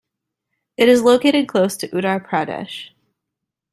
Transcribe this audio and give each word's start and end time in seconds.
It 0.77 0.89
is 0.89 1.03
located 1.03 1.47
close 1.47 1.77
to 1.77 1.87
Uttar 1.89 2.27
Pradesh. 2.27 2.89